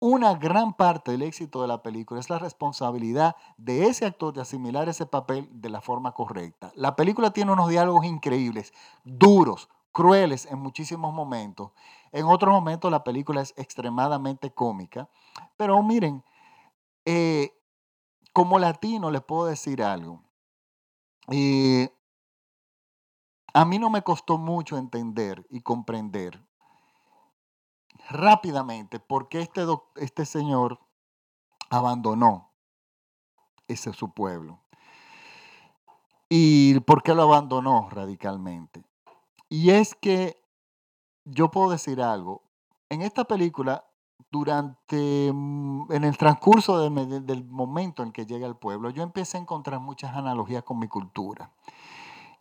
Una 0.00 0.34
gran 0.34 0.74
parte 0.74 1.10
del 1.10 1.22
éxito 1.22 1.60
de 1.60 1.66
la 1.66 1.82
película 1.82 2.20
es 2.20 2.30
la 2.30 2.38
responsabilidad 2.38 3.34
de 3.56 3.86
ese 3.86 4.06
actor 4.06 4.32
de 4.32 4.40
asimilar 4.42 4.88
ese 4.88 5.06
papel 5.06 5.48
de 5.50 5.70
la 5.70 5.80
forma 5.80 6.12
correcta. 6.12 6.70
La 6.76 6.94
película 6.94 7.32
tiene 7.32 7.52
unos 7.52 7.68
diálogos 7.68 8.04
increíbles, 8.04 8.72
duros, 9.02 9.68
crueles 9.90 10.46
en 10.46 10.60
muchísimos 10.60 11.12
momentos. 11.12 11.72
En 12.12 12.26
otros 12.26 12.52
momentos 12.52 12.92
la 12.92 13.02
película 13.02 13.40
es 13.40 13.52
extremadamente 13.56 14.52
cómica. 14.52 15.08
Pero 15.56 15.82
miren, 15.82 16.22
eh, 17.04 17.52
como 18.32 18.60
latino 18.60 19.10
les 19.10 19.22
puedo 19.22 19.46
decir 19.46 19.82
algo. 19.82 20.22
Eh, 21.28 21.92
a 23.52 23.64
mí 23.64 23.80
no 23.80 23.90
me 23.90 24.02
costó 24.02 24.38
mucho 24.38 24.78
entender 24.78 25.44
y 25.50 25.62
comprender 25.62 26.47
rápidamente 28.08 28.98
por 29.00 29.28
qué 29.28 29.40
este, 29.40 29.64
este 29.96 30.24
señor 30.24 30.80
abandonó 31.70 32.52
ese 33.68 33.92
su 33.92 34.12
pueblo. 34.12 34.60
¿Y 36.28 36.80
por 36.80 37.02
qué 37.02 37.14
lo 37.14 37.22
abandonó 37.22 37.88
radicalmente? 37.90 38.84
Y 39.48 39.70
es 39.70 39.94
que 39.94 40.42
yo 41.24 41.50
puedo 41.50 41.70
decir 41.70 42.02
algo. 42.02 42.42
En 42.90 43.02
esta 43.02 43.24
película, 43.24 43.84
durante, 44.30 45.30
mm, 45.32 45.92
en 45.92 46.04
el 46.04 46.16
transcurso 46.18 46.78
del, 46.78 47.44
momento 47.44 48.02
en 48.02 48.12
que 48.12 48.26
llega 48.26 48.46
al 48.46 48.58
pueblo, 48.58 48.90
yo 48.90 49.02
empecé 49.02 49.38
a 49.38 49.40
encontrar 49.40 49.80
muchas 49.80 50.14
analogías 50.14 50.64
con 50.64 50.78
mi 50.78 50.88
cultura. 50.88 51.52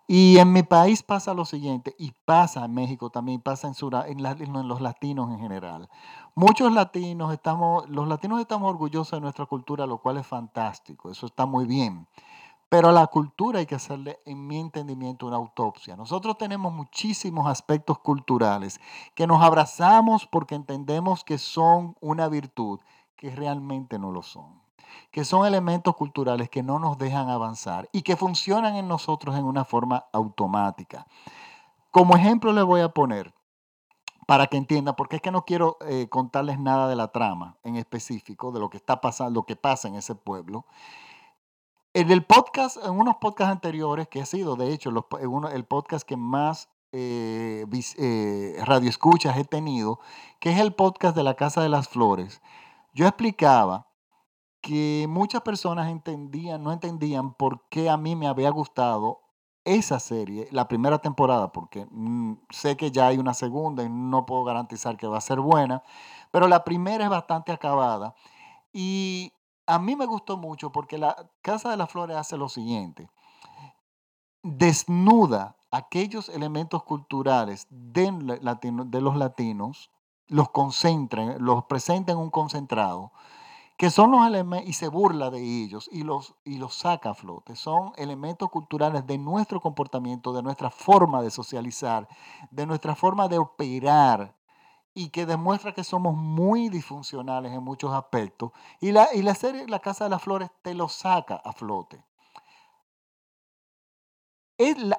Y 0.09 0.37
en 0.37 0.53
mi 0.53 0.63
país 0.63 1.03
pasa 1.03 1.33
lo 1.33 1.43
siguiente, 1.43 1.93
y 1.99 2.13
pasa 2.23 2.63
en 2.63 2.73
México 2.73 3.09
también, 3.09 3.41
pasa 3.41 3.67
en, 3.67 3.75
en, 4.07 4.25
en, 4.25 4.67
los 4.67 4.79
latinos 4.79 5.29
en 5.31 5.39
general. 5.39 5.89
Muchos 6.33 6.71
latinos 6.71 7.33
estamos, 7.33 7.89
los 7.89 8.07
latinos 8.07 8.39
estamos 8.39 8.69
orgullosos 8.69 9.17
de 9.17 9.21
nuestra 9.21 9.45
cultura, 9.45 9.85
lo 9.85 9.97
cual 9.97 10.15
es 10.15 10.25
fantástico, 10.25 11.11
eso 11.11 11.25
está 11.25 11.45
muy 11.45 11.65
bien. 11.65 12.07
Pero 12.69 12.87
a 12.89 12.91
la 12.93 13.07
cultura 13.07 13.59
hay 13.59 13.65
que 13.65 13.75
hacerle, 13.75 14.19
en 14.25 14.47
mi 14.47 14.57
entendimiento, 14.59 15.27
una 15.27 15.35
autopsia. 15.35 15.97
Nosotros 15.97 16.37
tenemos 16.37 16.73
muchísimos 16.73 17.45
aspectos 17.47 17.99
culturales 17.99 18.79
que 19.13 19.27
nos 19.27 19.43
abrazamos 19.43 20.25
porque 20.25 20.55
entendemos 20.55 21.25
que 21.25 21.37
son 21.37 21.97
una 21.99 22.29
virtud, 22.29 22.79
que 23.17 23.35
realmente 23.35 23.99
no 23.99 24.11
lo 24.11 24.21
son. 24.21 24.66
Que 25.11 25.25
son 25.25 25.45
elementos 25.45 25.95
culturales 25.95 26.49
que 26.49 26.63
no 26.63 26.79
nos 26.79 26.97
dejan 26.97 27.29
avanzar 27.29 27.89
y 27.91 28.01
que 28.01 28.15
funcionan 28.15 28.75
en 28.75 28.87
nosotros 28.87 29.35
en 29.35 29.45
una 29.45 29.65
forma 29.65 30.05
automática. 30.13 31.05
Como 31.91 32.15
ejemplo 32.15 32.53
le 32.53 32.61
voy 32.61 32.81
a 32.81 32.89
poner, 32.89 33.33
para 34.27 34.47
que 34.47 34.57
entiendan, 34.57 34.95
porque 34.95 35.15
es 35.15 35.21
que 35.21 35.31
no 35.31 35.45
quiero 35.45 35.77
eh, 35.87 36.07
contarles 36.09 36.59
nada 36.59 36.89
de 36.89 36.97
la 36.97 37.07
trama 37.07 37.57
en 37.63 37.77
específico, 37.77 38.51
de 38.51 38.59
lo 38.59 38.69
que 38.69 38.77
está 38.77 38.99
pasando, 38.99 39.39
lo 39.39 39.45
que 39.45 39.55
pasa 39.55 39.87
en 39.87 39.95
ese 39.95 40.15
pueblo. 40.15 40.65
En 41.93 42.11
el 42.11 42.25
podcast, 42.25 42.77
en 42.83 42.91
unos 42.91 43.15
podcasts 43.15 43.53
anteriores, 43.53 44.09
que 44.09 44.21
ha 44.21 44.25
sido 44.25 44.57
de 44.57 44.73
hecho 44.73 44.89
el 44.89 45.65
podcast 45.65 46.05
que 46.05 46.17
más 46.17 46.69
eh, 46.91 47.65
eh, 47.97 48.63
radio 48.65 48.89
escuchas 48.89 49.37
he 49.37 49.45
tenido, 49.45 49.99
que 50.39 50.51
es 50.51 50.59
el 50.59 50.73
podcast 50.73 51.15
de 51.15 51.23
la 51.23 51.35
Casa 51.35 51.61
de 51.61 51.69
las 51.69 51.87
Flores, 51.87 52.41
yo 52.93 53.07
explicaba 53.07 53.86
que 54.61 55.05
muchas 55.09 55.41
personas 55.41 55.89
entendían, 55.89 56.63
no 56.63 56.71
entendían 56.71 57.33
por 57.33 57.67
qué 57.69 57.89
a 57.89 57.97
mí 57.97 58.15
me 58.15 58.27
había 58.27 58.49
gustado 58.49 59.21
esa 59.65 59.99
serie, 59.99 60.47
la 60.51 60.67
primera 60.67 60.99
temporada, 60.99 61.51
porque 61.51 61.85
mm, 61.91 62.37
sé 62.49 62.77
que 62.77 62.91
ya 62.91 63.07
hay 63.07 63.17
una 63.17 63.33
segunda 63.33 63.83
y 63.83 63.89
no 63.89 64.25
puedo 64.25 64.45
garantizar 64.45 64.95
que 64.95 65.07
va 65.07 65.17
a 65.17 65.21
ser 65.21 65.41
buena, 65.41 65.83
pero 66.31 66.47
la 66.47 66.63
primera 66.63 67.03
es 67.03 67.09
bastante 67.09 67.51
acabada. 67.51 68.15
Y 68.71 69.33
a 69.65 69.77
mí 69.79 69.95
me 69.95 70.05
gustó 70.05 70.37
mucho 70.37 70.71
porque 70.71 70.97
la 70.97 71.29
Casa 71.41 71.69
de 71.69 71.77
las 71.77 71.91
Flores 71.91 72.15
hace 72.15 72.37
lo 72.37 72.47
siguiente. 72.47 73.09
Desnuda 74.41 75.57
aquellos 75.71 76.29
elementos 76.29 76.83
culturales 76.83 77.67
de, 77.69 78.09
de 78.85 79.01
los 79.01 79.17
latinos, 79.17 79.91
los 80.27 80.49
concentra, 80.49 81.37
los 81.39 81.65
presenta 81.65 82.13
en 82.13 82.19
un 82.19 82.29
concentrado, 82.29 83.11
que 83.77 83.91
son 83.91 84.11
los 84.11 84.25
elementos, 84.25 84.67
y 84.67 84.73
se 84.73 84.87
burla 84.87 85.29
de 85.29 85.39
ellos 85.39 85.87
y 85.91 86.03
los, 86.03 86.35
y 86.43 86.57
los 86.57 86.73
saca 86.73 87.11
a 87.11 87.13
flote. 87.13 87.55
Son 87.55 87.93
elementos 87.95 88.49
culturales 88.49 89.05
de 89.05 89.19
nuestro 89.19 89.61
comportamiento, 89.61 90.33
de 90.33 90.41
nuestra 90.41 90.71
forma 90.71 91.21
de 91.21 91.29
socializar, 91.29 92.07
de 92.49 92.65
nuestra 92.65 92.95
forma 92.95 93.27
de 93.27 93.37
operar 93.37 94.35
y 94.95 95.09
que 95.09 95.27
demuestra 95.27 95.73
que 95.73 95.83
somos 95.83 96.15
muy 96.15 96.69
disfuncionales 96.69 97.51
en 97.53 97.63
muchos 97.63 97.93
aspectos. 97.93 98.51
Y 98.81 98.91
la, 98.91 99.13
y 99.13 99.21
la 99.21 99.35
serie 99.35 99.67
La 99.67 99.79
Casa 99.79 100.05
de 100.05 100.09
las 100.09 100.23
Flores 100.23 100.49
te 100.63 100.73
lo 100.73 100.89
saca 100.89 101.35
a 101.35 101.53
flote. 101.53 102.03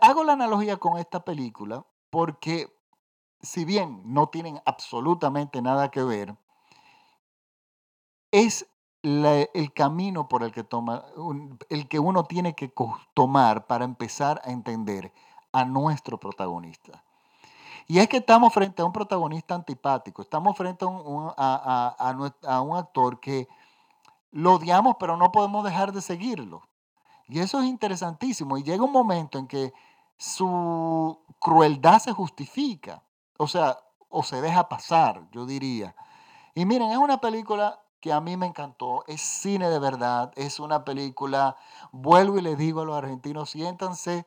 hago 0.01 0.23
la 0.23 0.35
analogía 0.35 0.77
con 0.77 0.99
esta 0.99 1.25
película 1.25 1.85
porque 2.11 2.73
si 3.41 3.65
bien 3.65 4.03
no 4.05 4.29
tienen 4.29 4.61
absolutamente 4.65 5.63
nada 5.63 5.91
que 5.91 6.05
ver, 6.05 6.37
es 8.31 8.67
el 9.03 9.73
camino 9.75 10.29
por 10.29 10.43
el 10.43 10.53
que, 10.53 10.65
toma, 10.65 11.05
el 11.71 11.89
que 11.89 11.99
uno 11.99 12.25
tiene 12.25 12.55
que 12.55 12.73
tomar 13.15 13.67
para 13.67 13.85
empezar 13.85 14.41
a 14.45 14.51
entender 14.51 15.13
a 15.53 15.65
nuestro 15.65 16.19
protagonista. 16.19 17.05
Y 17.87 18.01
es 18.01 18.09
que 18.09 18.19
estamos 18.19 18.53
frente 18.53 18.83
a 18.83 18.85
un 18.85 18.93
protagonista 18.93 19.55
antipático, 19.55 20.21
estamos 20.21 20.57
frente 20.57 20.85
a 20.85 20.89
un, 20.89 21.33
a, 21.37 22.63
un 22.63 22.77
actor 22.77 23.19
que 23.19 23.49
lo 24.31 24.55
odiamos, 24.55 24.97
pero 25.01 25.17
no 25.17 25.33
podemos 25.33 25.65
dejar 25.65 25.93
de 25.93 26.03
seguirlo. 26.03 26.69
Y 27.29 27.41
eso 27.41 27.61
es 27.61 27.67
interesantísimo. 27.67 28.59
Y 28.59 28.63
llega 28.63 28.85
un 28.85 28.93
momento 28.93 29.39
en 29.39 29.47
que 29.47 29.73
su 30.19 31.19
crueldad 31.39 31.99
se 32.01 32.13
justifica, 32.13 33.03
o 33.39 33.47
sea, 33.47 33.79
o 34.11 34.23
se 34.23 34.41
deja 34.43 34.69
pasar, 34.69 35.27
yo 35.31 35.47
diría. 35.47 35.95
Y 36.55 36.67
miren, 36.67 36.91
es 36.91 36.99
una 36.99 37.19
película 37.19 37.81
que 38.01 38.13
a 38.13 38.21
mí 38.21 38.37
me 38.37 38.47
encantó, 38.47 39.05
es 39.07 39.21
cine 39.21 39.71
de 39.71 39.79
verdad, 39.79 40.33
es 40.37 40.61
una 40.61 40.85
película, 40.85 41.57
vuelvo 41.93 42.39
y 42.39 42.43
les 42.43 42.59
digo 42.59 42.83
a 42.83 42.85
los 42.85 42.97
argentinos, 42.97 43.51
siéntanse 43.51 44.27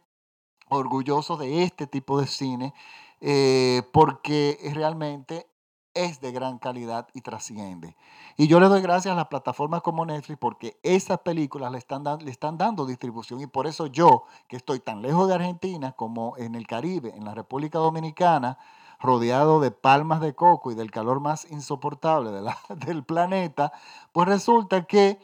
orgulloso 0.70 1.38
de 1.38 1.64
este 1.64 1.88
tipo 1.88 2.20
de 2.20 2.28
cine 2.28 2.74
eh, 3.20 3.84
porque 3.92 4.58
realmente 4.74 5.48
es 5.94 6.22
de 6.22 6.32
gran 6.32 6.58
calidad 6.58 7.08
y 7.14 7.22
trasciende. 7.22 7.96
Y 8.38 8.48
yo 8.48 8.60
le 8.60 8.68
doy 8.68 8.82
gracias 8.82 9.12
a 9.12 9.16
las 9.16 9.28
plataformas 9.28 9.82
como 9.82 10.06
Netflix 10.06 10.40
porque 10.40 10.80
esas 10.84 11.20
películas 11.20 11.72
le 11.72 11.78
están, 11.78 12.04
le 12.04 12.32
están 12.32 12.58
dando 12.58 12.86
distribución 12.86 13.42
y 13.42 13.48
por 13.48 13.68
eso 13.68 13.88
yo, 13.88 14.24
que 14.48 14.56
estoy 14.56 14.80
tan 14.80 15.02
lejos 15.02 15.28
de 15.28 15.36
Argentina 15.36 15.92
como 15.92 16.38
en 16.38 16.56
el 16.56 16.66
Caribe, 16.66 17.14
en 17.16 17.26
la 17.26 17.36
República 17.36 17.80
Dominicana, 17.80 18.58
rodeado 19.02 19.60
de 19.60 19.72
palmas 19.72 20.22
de 20.22 20.36
coco 20.36 20.72
y 20.72 20.76
del 20.76 20.92
calor 20.92 21.20
más 21.20 21.50
insoportable 21.52 22.32
del 22.86 23.04
planeta, 23.04 23.72
pues 24.12 24.28
resulta 24.28 24.86
que 24.86 25.20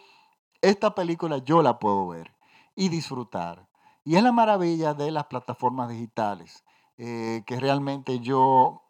esta 0.61 0.95
película 0.95 1.37
yo 1.37 1.61
la 1.61 1.79
puedo 1.79 2.07
ver 2.07 2.33
y 2.75 2.89
disfrutar. 2.89 3.67
Y 4.03 4.15
es 4.15 4.23
la 4.23 4.31
maravilla 4.31 4.93
de 4.93 5.11
las 5.11 5.25
plataformas 5.25 5.89
digitales, 5.89 6.63
eh, 6.97 7.43
que 7.45 7.59
realmente 7.59 8.19
yo 8.19 8.83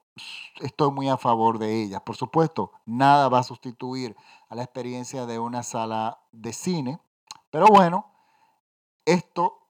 estoy 0.59 0.91
muy 0.91 1.09
a 1.09 1.17
favor 1.17 1.59
de 1.59 1.81
ellas. 1.81 2.01
Por 2.01 2.15
supuesto, 2.15 2.71
nada 2.85 3.29
va 3.29 3.39
a 3.39 3.43
sustituir 3.43 4.15
a 4.49 4.55
la 4.55 4.63
experiencia 4.63 5.25
de 5.25 5.39
una 5.39 5.63
sala 5.63 6.19
de 6.31 6.53
cine, 6.53 6.99
pero 7.49 7.67
bueno, 7.67 8.05
esto, 9.05 9.66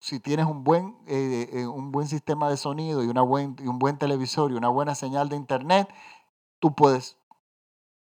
si 0.00 0.18
tienes 0.18 0.46
un 0.46 0.64
buen, 0.64 0.96
eh, 1.06 1.50
eh, 1.52 1.66
un 1.66 1.92
buen 1.92 2.08
sistema 2.08 2.48
de 2.48 2.56
sonido 2.56 3.04
y, 3.04 3.06
una 3.06 3.20
buen, 3.20 3.54
y 3.60 3.66
un 3.66 3.78
buen 3.78 3.98
televisor 3.98 4.50
y 4.50 4.54
una 4.54 4.68
buena 4.68 4.94
señal 4.94 5.28
de 5.28 5.36
internet, 5.36 5.88
tú 6.58 6.74
puedes 6.74 7.18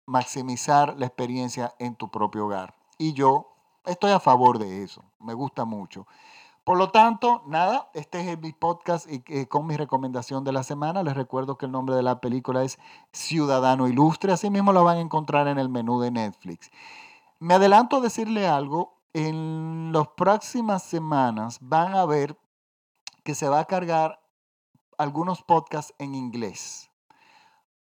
maximizar 0.06 0.98
la 0.98 1.06
experiencia 1.06 1.75
en 1.77 1.96
tu 1.96 2.10
propio 2.10 2.46
hogar. 2.46 2.74
Y 2.98 3.13
yo 3.13 3.53
estoy 3.86 4.12
a 4.12 4.20
favor 4.22 4.60
de 4.60 4.84
eso, 4.84 5.03
me 5.20 5.34
gusta 5.34 5.65
mucho. 5.65 6.08
Por 6.63 6.77
lo 6.77 6.89
tanto, 6.89 7.44
nada, 7.48 7.89
este 7.94 8.32
es 8.32 8.39
mi 8.39 8.53
podcast 8.53 9.12
y, 9.12 9.24
eh, 9.27 9.48
con 9.48 9.68
mi 9.68 9.75
recomendación 9.75 10.44
de 10.44 10.53
la 10.53 10.63
semana. 10.63 11.03
Les 11.03 11.15
recuerdo 11.15 11.58
que 11.58 11.65
el 11.65 11.72
nombre 11.72 11.96
de 11.96 12.03
la 12.03 12.22
película 12.22 12.63
es 12.63 12.79
Ciudadano 13.12 13.88
Ilustre, 13.88 14.32
así 14.32 14.50
mismo 14.50 14.72
lo 14.72 14.84
van 14.84 14.98
a 14.98 15.01
encontrar 15.01 15.48
en 15.48 15.58
el 15.60 15.68
menú 15.68 16.00
de 16.00 16.12
Netflix. 16.12 16.72
Me 17.39 17.56
adelanto 17.56 17.98
a 17.98 18.01
decirle 18.01 18.48
algo, 18.48 18.99
en 19.13 19.92
las 19.92 20.08
próximas 20.10 20.84
semanas 20.84 21.58
van 21.62 21.96
a 21.96 22.06
ver 22.06 22.38
que 23.24 23.36
se 23.36 23.50
va 23.50 23.60
a 23.60 23.66
cargar 23.66 24.20
algunos 24.98 25.42
podcasts 25.44 25.94
en 25.98 26.16
inglés. 26.16 26.89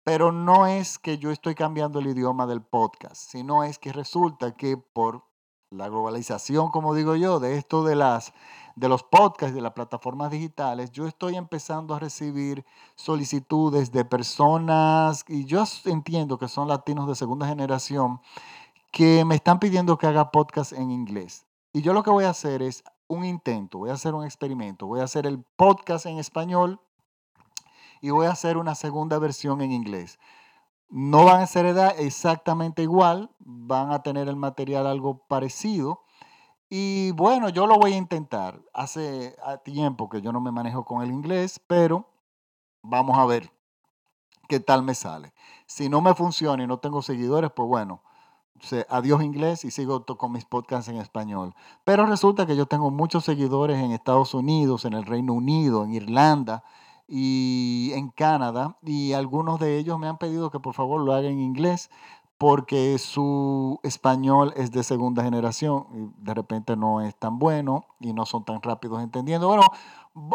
Pero 0.04 0.30
no 0.30 0.66
es 0.66 0.98
que 0.98 1.18
yo 1.18 1.30
estoy 1.30 1.54
cambiando 1.54 1.98
el 1.98 2.06
idioma 2.06 2.46
del 2.46 2.62
podcast, 2.62 3.16
sino 3.16 3.64
es 3.64 3.78
que 3.78 3.92
resulta 3.92 4.54
que 4.54 4.76
por 4.76 5.24
la 5.70 5.88
globalización, 5.88 6.70
como 6.70 6.94
digo 6.94 7.16
yo, 7.16 7.40
de 7.40 7.58
esto 7.58 7.82
de 7.82 7.96
las 7.96 8.32
de 8.76 8.90
los 8.90 9.02
podcasts, 9.02 9.54
de 9.54 9.62
las 9.62 9.72
plataformas 9.72 10.30
digitales, 10.30 10.92
yo 10.92 11.06
estoy 11.06 11.34
empezando 11.34 11.94
a 11.94 11.98
recibir 11.98 12.64
solicitudes 12.94 13.90
de 13.90 14.04
personas, 14.04 15.24
y 15.28 15.46
yo 15.46 15.64
entiendo 15.86 16.38
que 16.38 16.46
son 16.46 16.68
latinos 16.68 17.08
de 17.08 17.14
segunda 17.14 17.48
generación, 17.48 18.20
que 18.96 19.26
me 19.26 19.34
están 19.34 19.58
pidiendo 19.58 19.98
que 19.98 20.06
haga 20.06 20.30
podcast 20.30 20.72
en 20.72 20.90
inglés. 20.90 21.44
Y 21.74 21.82
yo 21.82 21.92
lo 21.92 22.02
que 22.02 22.08
voy 22.08 22.24
a 22.24 22.30
hacer 22.30 22.62
es 22.62 22.82
un 23.08 23.26
intento, 23.26 23.76
voy 23.76 23.90
a 23.90 23.92
hacer 23.92 24.14
un 24.14 24.24
experimento, 24.24 24.86
voy 24.86 25.00
a 25.00 25.04
hacer 25.04 25.26
el 25.26 25.44
podcast 25.56 26.06
en 26.06 26.18
español 26.18 26.80
y 28.00 28.08
voy 28.08 28.24
a 28.24 28.30
hacer 28.30 28.56
una 28.56 28.74
segunda 28.74 29.18
versión 29.18 29.60
en 29.60 29.70
inglés. 29.70 30.18
No 30.88 31.26
van 31.26 31.42
a 31.42 31.46
ser 31.46 31.66
exactamente 31.98 32.80
igual, 32.80 33.30
van 33.38 33.92
a 33.92 34.02
tener 34.02 34.30
el 34.30 34.36
material 34.36 34.86
algo 34.86 35.26
parecido, 35.28 36.00
y 36.70 37.10
bueno, 37.10 37.50
yo 37.50 37.66
lo 37.66 37.76
voy 37.76 37.92
a 37.92 37.98
intentar. 37.98 38.62
Hace 38.72 39.36
tiempo 39.62 40.08
que 40.08 40.22
yo 40.22 40.32
no 40.32 40.40
me 40.40 40.52
manejo 40.52 40.86
con 40.86 41.02
el 41.02 41.10
inglés, 41.10 41.60
pero 41.66 42.08
vamos 42.80 43.18
a 43.18 43.26
ver 43.26 43.52
qué 44.48 44.58
tal 44.58 44.82
me 44.82 44.94
sale. 44.94 45.34
Si 45.66 45.90
no 45.90 46.00
me 46.00 46.14
funciona 46.14 46.64
y 46.64 46.66
no 46.66 46.78
tengo 46.78 47.02
seguidores, 47.02 47.50
pues 47.50 47.68
bueno, 47.68 48.00
adiós 48.88 49.22
inglés 49.22 49.64
y 49.64 49.70
sigo 49.70 50.04
con 50.04 50.32
mis 50.32 50.44
podcasts 50.44 50.88
en 50.88 50.96
español. 50.96 51.54
Pero 51.84 52.06
resulta 52.06 52.46
que 52.46 52.56
yo 52.56 52.66
tengo 52.66 52.90
muchos 52.90 53.24
seguidores 53.24 53.78
en 53.78 53.92
Estados 53.92 54.34
Unidos, 54.34 54.84
en 54.84 54.92
el 54.94 55.04
Reino 55.04 55.32
Unido, 55.34 55.84
en 55.84 55.94
Irlanda 55.94 56.64
y 57.08 57.92
en 57.94 58.08
Canadá. 58.10 58.76
Y 58.82 59.12
algunos 59.12 59.60
de 59.60 59.78
ellos 59.78 59.98
me 59.98 60.08
han 60.08 60.18
pedido 60.18 60.50
que 60.50 60.60
por 60.60 60.74
favor 60.74 61.00
lo 61.00 61.14
haga 61.14 61.28
en 61.28 61.40
inglés 61.40 61.90
porque 62.38 62.98
su 62.98 63.80
español 63.82 64.52
es 64.56 64.70
de 64.70 64.82
segunda 64.82 65.22
generación 65.22 65.86
y 65.94 66.22
de 66.22 66.34
repente 66.34 66.76
no 66.76 67.00
es 67.00 67.16
tan 67.16 67.38
bueno 67.38 67.86
y 67.98 68.12
no 68.12 68.26
son 68.26 68.44
tan 68.44 68.60
rápidos 68.60 69.02
entendiendo. 69.02 69.48
Bueno, 69.48 69.62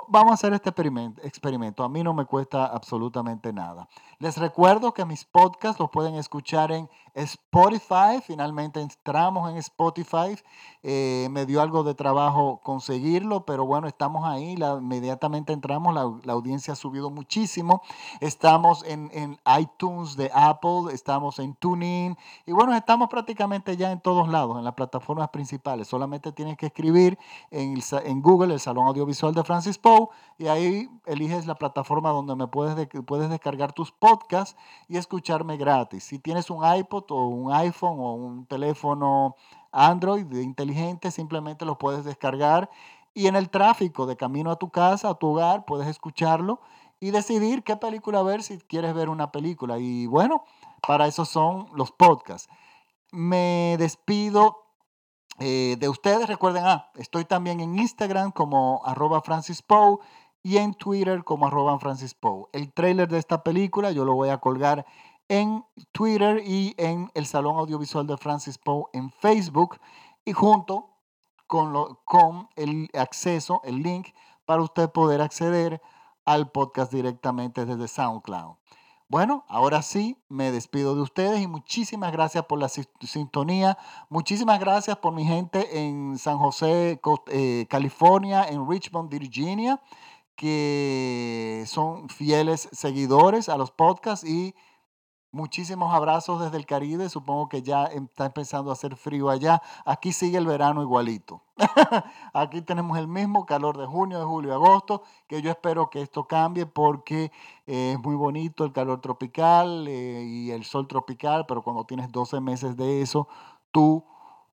vamos 0.07 0.31
a 0.31 0.33
hacer 0.33 0.53
este 0.53 0.69
experimento. 0.69 1.83
A 1.83 1.89
mí 1.89 2.01
no 2.03 2.13
me 2.13 2.25
cuesta 2.25 2.65
absolutamente 2.65 3.53
nada. 3.53 3.87
Les 4.17 4.37
recuerdo 4.37 4.93
que 4.93 5.05
mis 5.05 5.25
podcasts 5.25 5.79
los 5.79 5.91
pueden 5.91 6.15
escuchar 6.15 6.71
en 6.71 6.89
Spotify. 7.13 8.21
Finalmente 8.25 8.81
entramos 8.81 9.49
en 9.51 9.57
Spotify. 9.57 10.37
Eh, 10.83 11.27
me 11.31 11.45
dio 11.45 11.61
algo 11.61 11.83
de 11.83 11.93
trabajo 11.93 12.59
conseguirlo, 12.63 13.45
pero 13.45 13.65
bueno, 13.65 13.87
estamos 13.87 14.25
ahí. 14.25 14.53
inmediatamente 14.53 15.53
entramos. 15.53 15.93
La, 15.93 16.33
audiencia 16.33 16.73
ha 16.73 16.75
subido 16.75 17.09
muchísimo. 17.09 17.81
Estamos 18.19 18.83
en, 18.85 19.09
en, 19.13 19.39
iTunes 19.59 20.15
de 20.15 20.31
Apple, 20.33 20.93
estamos 20.93 21.39
en 21.39 21.55
TuneIn 21.55 22.17
y 22.45 22.51
bueno, 22.51 22.73
estamos 22.73 23.09
prácticamente 23.09 23.75
ya 23.75 23.91
en 23.91 23.99
todos 23.99 24.29
lados, 24.29 24.57
en 24.57 24.63
las 24.63 24.73
plataformas 24.73 25.29
principales. 25.29 25.87
Solamente 25.87 26.31
tienes 26.31 26.57
que 26.57 26.67
escribir 26.67 27.17
en, 27.49 27.81
en 28.05 28.21
Google 28.21 28.53
el 28.53 28.59
Salón 28.59 28.87
Audiovisual 28.87 29.33
de 29.33 29.43
Francis 29.43 29.79
y 30.37 30.47
ahí 30.47 30.89
eliges 31.05 31.45
la 31.45 31.55
plataforma 31.55 32.09
donde 32.09 32.35
me 32.35 32.47
puedes, 32.47 32.87
puedes 33.05 33.29
descargar 33.29 33.73
tus 33.73 33.91
podcasts 33.91 34.55
y 34.87 34.97
escucharme 34.97 35.57
gratis. 35.57 36.03
Si 36.03 36.19
tienes 36.19 36.49
un 36.49 36.63
iPod 36.65 37.00
o 37.09 37.27
un 37.27 37.51
iPhone 37.53 37.99
o 37.99 38.13
un 38.13 38.45
teléfono 38.45 39.35
Android 39.71 40.29
inteligente, 40.33 41.11
simplemente 41.11 41.65
lo 41.65 41.77
puedes 41.77 42.05
descargar 42.05 42.69
y 43.13 43.27
en 43.27 43.35
el 43.35 43.49
tráfico 43.49 44.05
de 44.05 44.15
camino 44.15 44.51
a 44.51 44.55
tu 44.55 44.69
casa, 44.69 45.09
a 45.09 45.15
tu 45.15 45.27
hogar, 45.27 45.65
puedes 45.65 45.87
escucharlo 45.87 46.61
y 46.99 47.11
decidir 47.11 47.63
qué 47.63 47.75
película 47.75 48.21
ver 48.23 48.43
si 48.43 48.57
quieres 48.59 48.93
ver 48.93 49.09
una 49.09 49.31
película. 49.31 49.79
Y 49.79 50.05
bueno, 50.05 50.45
para 50.85 51.07
eso 51.07 51.25
son 51.25 51.67
los 51.73 51.91
podcasts. 51.91 52.47
Me 53.11 53.75
despido 53.79 54.63
eh, 55.39 55.75
de 55.79 55.89
ustedes. 55.89 56.27
Recuerden, 56.27 56.63
ah, 56.65 56.91
estoy 56.95 57.25
también 57.25 57.59
en 57.59 57.77
Instagram 57.77 58.31
como 58.31 58.81
arroba 58.85 59.21
y 60.43 60.57
en 60.57 60.73
Twitter 60.73 61.23
como 61.23 61.47
arroba. 61.47 61.77
El 62.53 62.71
trailer 62.71 63.09
de 63.09 63.17
esta 63.17 63.43
película 63.43 63.91
yo 63.91 64.05
lo 64.05 64.13
voy 64.13 64.29
a 64.29 64.37
colgar 64.37 64.85
en 65.31 65.63
Twitter 65.93 66.43
y 66.45 66.75
en 66.77 67.09
el 67.13 67.25
Salón 67.25 67.55
Audiovisual 67.55 68.05
de 68.05 68.17
Francis 68.17 68.57
Poe 68.57 68.87
en 68.91 69.09
Facebook 69.11 69.79
y 70.25 70.33
junto 70.33 70.89
con, 71.47 71.71
lo, 71.71 72.01
con 72.03 72.49
el 72.57 72.89
acceso, 72.93 73.61
el 73.63 73.81
link 73.81 74.09
para 74.45 74.61
usted 74.61 74.89
poder 74.89 75.21
acceder 75.21 75.81
al 76.25 76.51
podcast 76.51 76.91
directamente 76.91 77.65
desde 77.65 77.87
SoundCloud. 77.87 78.57
Bueno, 79.07 79.45
ahora 79.47 79.81
sí, 79.81 80.17
me 80.27 80.51
despido 80.51 80.95
de 80.95 81.01
ustedes 81.01 81.39
y 81.39 81.47
muchísimas 81.47 82.11
gracias 82.11 82.43
por 82.43 82.59
la 82.59 82.67
sintonía. 82.67 83.77
Muchísimas 84.09 84.59
gracias 84.59 84.97
por 84.97 85.13
mi 85.13 85.23
gente 85.23 85.85
en 85.85 86.17
San 86.17 86.39
José, 86.39 86.99
eh, 87.27 87.67
California, 87.69 88.43
en 88.49 88.69
Richmond, 88.69 89.09
Virginia, 89.09 89.81
que 90.35 91.63
son 91.67 92.09
fieles 92.09 92.67
seguidores 92.73 93.47
a 93.47 93.55
los 93.55 93.71
podcasts 93.71 94.27
y 94.27 94.53
Muchísimos 95.33 95.93
abrazos 95.93 96.41
desde 96.41 96.57
el 96.57 96.65
Caribe. 96.65 97.07
Supongo 97.07 97.47
que 97.47 97.61
ya 97.61 97.85
está 97.85 98.25
empezando 98.25 98.69
a 98.69 98.73
hacer 98.73 98.97
frío 98.97 99.29
allá. 99.29 99.61
Aquí 99.85 100.11
sigue 100.11 100.37
el 100.37 100.45
verano 100.45 100.81
igualito. 100.81 101.41
Aquí 102.33 102.61
tenemos 102.61 102.97
el 102.97 103.07
mismo 103.07 103.45
calor 103.45 103.77
de 103.77 103.85
junio, 103.85 104.19
de 104.19 104.25
julio, 104.25 104.53
agosto, 104.53 105.03
que 105.29 105.41
yo 105.41 105.49
espero 105.49 105.89
que 105.89 106.01
esto 106.01 106.27
cambie 106.27 106.65
porque 106.65 107.31
eh, 107.65 107.93
es 107.93 107.99
muy 107.99 108.15
bonito 108.15 108.65
el 108.65 108.73
calor 108.73 108.99
tropical 108.99 109.87
eh, 109.87 110.21
y 110.25 110.51
el 110.51 110.65
sol 110.65 110.85
tropical, 110.85 111.45
pero 111.47 111.61
cuando 111.61 111.85
tienes 111.85 112.11
12 112.11 112.41
meses 112.41 112.75
de 112.75 113.01
eso, 113.01 113.29
tú 113.71 114.03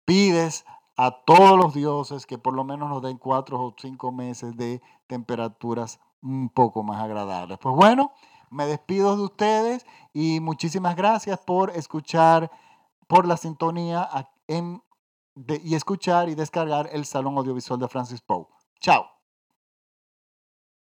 pides 0.07 0.65
a 0.97 1.11
todos 1.11 1.59
los 1.59 1.75
dioses 1.75 2.25
que 2.25 2.39
por 2.39 2.55
lo 2.55 2.65
menos 2.65 2.89
nos 2.89 3.03
den 3.03 3.19
4 3.19 3.63
o 3.63 3.75
5 3.77 4.11
meses 4.11 4.57
de 4.57 4.81
temperaturas 5.07 6.01
un 6.23 6.49
poco 6.49 6.83
más 6.83 7.03
agradables. 7.03 7.59
Pues 7.59 7.75
bueno. 7.75 8.13
Me 8.53 8.67
despido 8.67 9.17
de 9.17 9.23
ustedes 9.23 9.87
y 10.13 10.41
muchísimas 10.41 10.95
gracias 10.95 11.39
por 11.41 11.71
escuchar, 11.71 12.51
por 13.09 13.27
la 13.27 13.37
sintonía 13.37 14.09
y 14.47 15.75
escuchar 15.75 16.29
y 16.29 16.35
descargar 16.35 16.91
el 16.93 17.07
Salón 17.07 17.39
Audiovisual 17.39 17.81
de 17.81 17.89
Francis 17.89 18.21
Poe. 18.21 18.47
Chao. 18.79 19.12